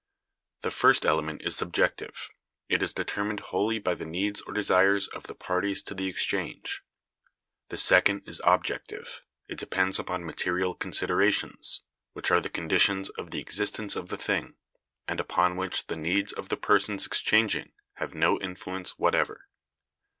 The 0.63 0.71
first 0.71 1.05
element 1.05 1.43
is 1.43 1.55
subjective; 1.55 2.31
it 2.69 2.81
is 2.81 2.91
determined 2.91 3.39
wholly 3.39 3.77
by 3.77 3.93
the 3.93 4.03
needs 4.03 4.41
or 4.41 4.51
desires 4.51 5.07
of 5.07 5.27
the 5.27 5.35
parties 5.35 5.83
to 5.83 5.93
the 5.93 6.07
exchange. 6.07 6.81
The 7.69 7.77
second 7.77 8.23
is 8.27 8.41
objective; 8.43 9.23
it 9.47 9.59
depends 9.59 9.99
upon 9.99 10.25
material 10.25 10.73
considerations, 10.73 11.83
which 12.13 12.31
are 12.31 12.41
the 12.41 12.49
conditions 12.49 13.09
of 13.09 13.29
the 13.29 13.41
existence 13.41 13.95
of 13.95 14.09
the 14.09 14.17
thing, 14.17 14.55
and 15.07 15.19
upon 15.19 15.55
which 15.55 15.85
the 15.85 15.97
needs 15.97 16.33
of 16.33 16.49
the 16.49 16.57
persons 16.57 17.05
exchanging 17.05 17.73
have 17.97 18.15
no 18.15 18.39
influence 18.39 18.97
whatever." 18.97 19.49